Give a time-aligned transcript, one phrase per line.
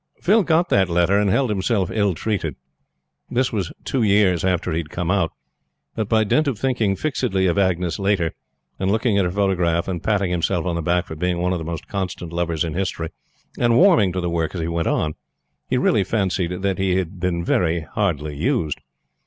[0.19, 2.55] Phil got that letter, and held himself ill treated.
[3.29, 5.31] This was two years after he had come out;
[5.95, 8.31] but by dint of thinking fixedly of Agnes Laiter,
[8.79, 11.59] and looking at her photograph, and patting himself on the back for being one of
[11.59, 13.09] the most constant lovers in history,
[13.59, 15.13] and warming to the work as he went on,
[15.69, 18.81] he really fancied that he had been very hardly used.